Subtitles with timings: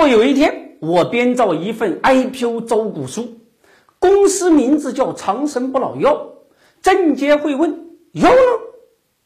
[0.00, 3.34] 如果有一天我编造一份 IPO 招股书，
[3.98, 6.26] 公司名字叫长生不老药，
[6.80, 7.70] 证监会问
[8.12, 8.36] 药呢？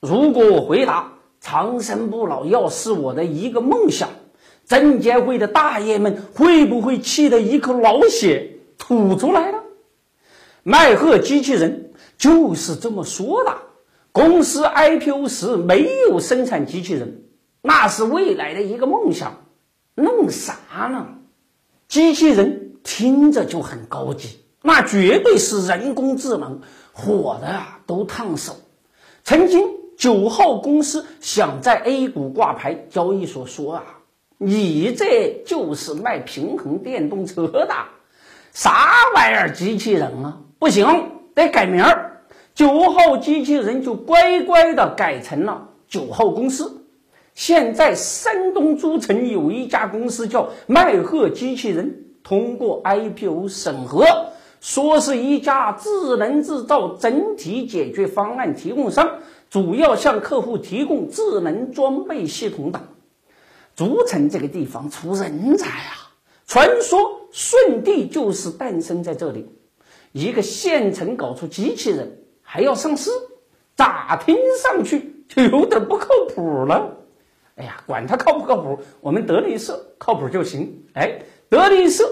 [0.00, 4.08] 如果我回答长生不老药是我的一个梦想，
[4.66, 9.62] 证监会的大爷们会不会气得一口老血吐出来了？
[10.64, 13.56] 迈赫机器人就是这么说的。
[14.10, 17.22] 公司 IPO 时没有生产机器人，
[17.62, 19.43] 那是未来的一个梦想。
[19.94, 20.54] 弄啥
[20.88, 21.06] 呢？
[21.86, 26.60] 机器人听着就很高级，那绝对是人工智能，
[26.92, 28.56] 火的啊都烫手。
[29.22, 33.84] 曾经九号公司想在 A 股挂牌，交易所说啊，
[34.38, 37.74] 你这就是卖平衡电动车的，
[38.52, 40.40] 啥玩意儿机器人啊？
[40.58, 40.86] 不行，
[41.34, 42.22] 得改名儿，
[42.54, 46.83] 九号机器人就乖乖的改成了九号公司。
[47.34, 54.06] 现在山东诸城有一家公司叫迈赫机器人，通过 IPO 审核，
[54.60, 59.18] 说是一家智能制造整体解决方案提供商，
[59.50, 62.82] 主要向客户提供智能装备系统等。
[63.74, 66.14] 诸城这个地方出人才啊，
[66.46, 69.48] 传说舜帝就是诞生在这里。
[70.12, 73.10] 一个县城搞出机器人还要上市，
[73.74, 76.98] 咋听上去就有点不靠谱了？
[77.56, 80.84] 哎呀，管他靠不靠谱，我们德林社靠谱就行。
[80.94, 82.04] 哎，德林社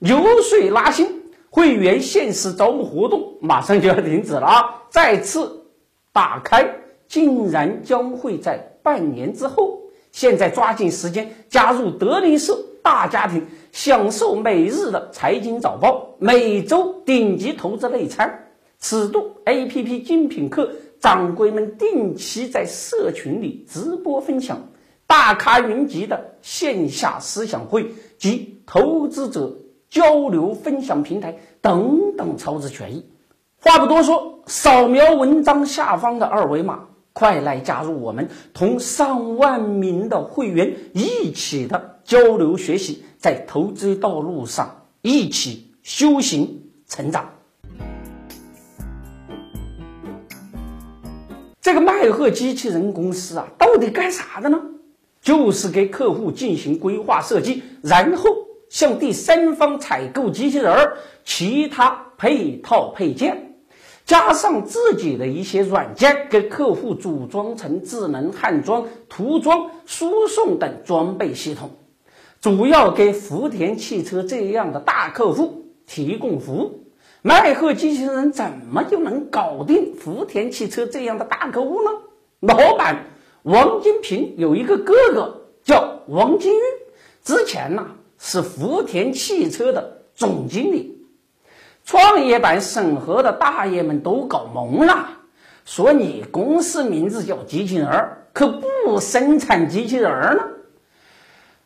[0.00, 4.82] 流水拉新，会员限时招募活动马上就要停止了啊！
[4.90, 5.64] 再次
[6.12, 6.70] 打开，
[7.08, 9.80] 竟然将会在半年之后。
[10.12, 18.48] 现在抓紧时间加入德林社大家庭，享受每日的财经早报，每周顶级投资内参，
[18.80, 24.60] 尺度 APP 精品课，掌柜们定期在社群里直播分享，
[25.10, 29.56] 大咖云集的线下思想会及投资者
[29.88, 33.04] 交流分享平台等等超值权益。
[33.60, 36.86] 话不多说，扫描文章下方的二维码。
[37.12, 47.28] 快来加入我们，同上万名的会员一起的交流学习，在投资道路上一起修行成长。
[51.60, 54.60] 这个麦鹤机器人公司啊，到底干啥的呢？
[55.22, 58.30] 就是给客户进行规划设计，然后
[58.68, 63.46] 向第三方采购机器人儿、其他配套配件。
[64.06, 71.70] 加上自己的一些软件，给客户组装成智能焊装、涂装、输送等装备系统，
[72.40, 76.86] 主要给福田汽车这样的大客户提供服务。
[77.22, 81.90] 迈鹤机器人怎么就能搞定福田汽车这样的大客户呢？
[82.40, 83.04] 老板
[83.42, 86.60] 王金平有一个哥哥叫王金玉，
[87.24, 87.86] 之前呢
[88.18, 90.98] 是福田汽车的总经理。
[91.86, 95.08] 创业板审核的大爷们都搞懵了，
[95.64, 100.42] 说你公司名字叫机器人儿，可不生产机器人儿呢。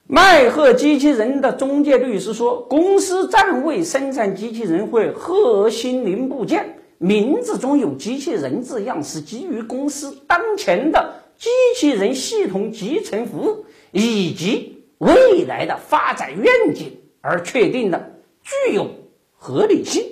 [0.06, 18.12] 迈赫机器人的中介律师说，公司暂未生产机器人或核心零部件，名字中有机器人字样是基于公司当前的机器人系统集成服务以及未来的发展愿景而确定的，
[18.42, 18.90] 具有
[19.36, 20.04] 合理性。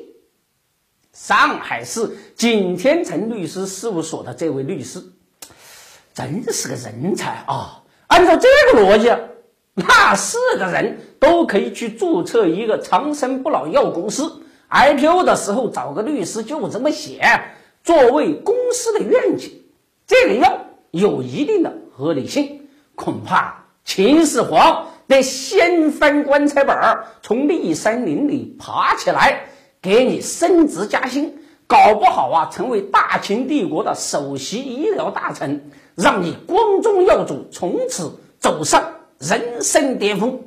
[1.12, 5.02] 上海市景天成律师事务所的这位律师，
[6.14, 7.82] 真是个人才啊！
[8.06, 9.08] 按照这个逻辑，
[9.74, 17.42] 那是个人都可以去注册一个长生不老药公司，IPO 的时候找个律师就这么写，
[17.84, 19.62] 作为公司的愿景，
[20.06, 20.61] 这个药
[20.92, 29.46] 有一定的合理性，恐怕秦始皇得先翻棺材本儿，从骊山林里爬起来。
[29.80, 31.36] 给你升职加薪，
[31.66, 38.80] 搞不好啊，成为大秦帝国的首席医疗大臣，让你光宗耀祖，从此走上
[39.18, 40.40] 人生巅峰。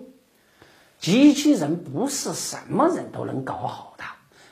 [1.01, 4.03] 机器人不是什么人都能搞好的。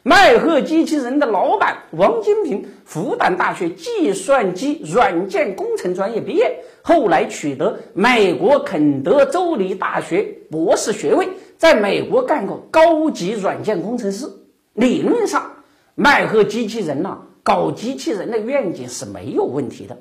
[0.05, 14.29] 迈赫机器人的老板王金平，复旦大学计算机软件工程专业毕业，后来取得美国肯德州立大学博士学位，在美国干过高级软件工程师。
[14.73, 15.53] 理论上，
[15.95, 19.97] 迈赫机器人呐，搞机器人的愿景是没有问题的。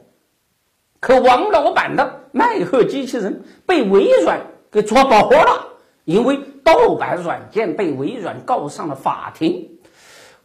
[0.99, 4.41] 可王老板的迈赫机器人被微软
[4.73, 5.69] 给抓包了，
[6.05, 9.79] 因为盗版软件被微软告上了法庭，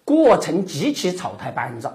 [0.08, 1.92] 过程极其草台班子。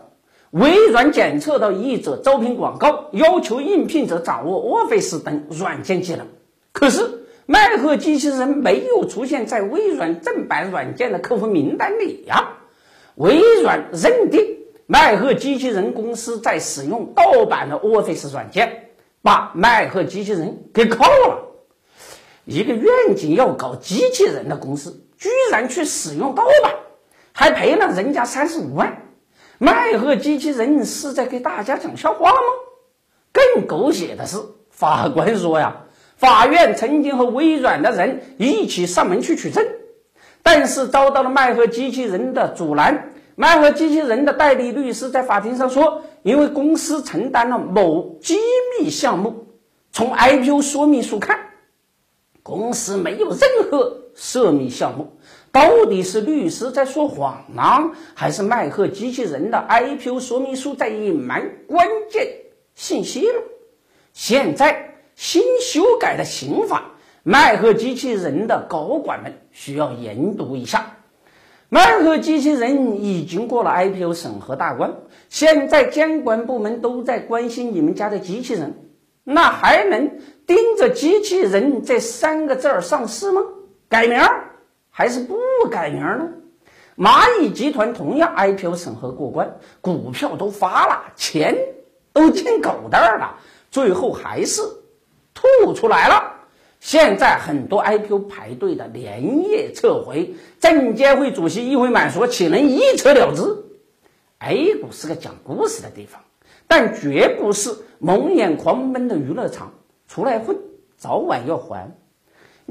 [0.51, 6.27] 微软检测到译者招聘广告要求应聘者掌握 Office 等软件技能，
[6.73, 12.59] 可是迈赫机器人没有出现在微软正版软件的客户名单里呀。
[13.15, 18.91] 微软认定迈赫机器人公司在使用盗版的 Office 软件，
[19.23, 21.49] 把迈赫机器人给扣了。
[22.45, 26.75] 一个愿景要搞机器人的公司，居然去使用盗版，
[27.33, 29.03] 还赔了人家三十五万。
[29.59, 32.39] 麦赫机器人是在给大家讲笑话吗？
[33.33, 34.37] 更狗血的是，
[34.71, 35.85] 法官说呀，
[36.17, 39.67] 法院曾经和微软的人一起上门去取证，
[40.43, 43.11] 但是遭到了麦赫机器人的阻拦。
[43.35, 48.37] 麦赫机器人的代理律师在法庭上说，因为公司承担了某机
[48.79, 49.47] 密项目，
[49.91, 51.39] 从 IPO 说明书看，
[52.43, 55.17] 公司没有任何涉密项目。
[55.53, 62.27] 到底是律师在说谎呢，还是迈赫机器人的 IPO 说明书在隐瞒关键
[62.75, 63.35] 信息呢？
[64.15, 70.97] 现在新修改的刑法，迈赫机器人的高管们需要研读一下。
[71.69, 74.95] 迈赫机器人已经过了 IPO 审核大关，
[75.29, 78.75] 现在监管部门都在关心你们家的机器人，
[79.23, 83.43] 那还能盯着机器人这三个字儿上市吗？
[83.91, 84.49] 改名儿？
[84.93, 85.37] 还是不
[85.71, 86.29] 改名呢？
[86.97, 91.57] 蚂蚁集团同样 IPO 审核过关，股票都发了，钱
[92.13, 93.37] 都进口袋了，
[93.71, 94.61] 最后还是
[95.33, 96.35] 吐出来了。
[96.79, 103.65] 现在很多 IPO 排队的连夜撤回，证监会主席易会满说：“岂能一撤了之
[104.41, 106.21] ？”A 股是个讲故事的地方，
[106.67, 109.73] 但绝不是蒙眼狂奔的娱乐场。
[110.09, 110.59] 出来混，
[110.99, 111.97] 早晚要还。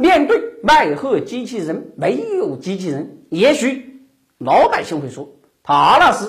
[0.01, 4.01] 面对卖货机器人没有机器人，也许
[4.39, 5.29] 老百姓会说
[5.61, 6.27] 他那是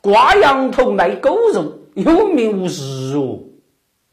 [0.00, 3.40] 挂羊头卖狗肉，有名无实哦。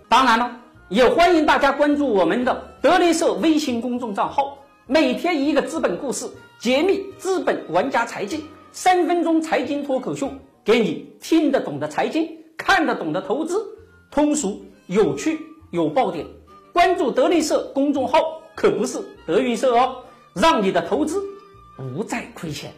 [0.09, 0.57] 当然了，
[0.89, 4.57] 也欢迎大家关注我们的德林社微信公众账号，
[4.88, 6.27] 每天一个资本故事，
[6.59, 8.41] 揭秘资本玩家财经，
[8.73, 10.29] 三分钟财经脱口秀，
[10.65, 13.55] 给你听得懂的财经，看得懂的投资，
[14.11, 15.39] 通俗有趣
[15.71, 16.25] 有爆点。
[16.73, 18.40] 关注德林社公众号。
[18.61, 20.03] 可不是德云社哦，
[20.35, 21.19] 让你的投资
[21.75, 22.71] 不再亏钱。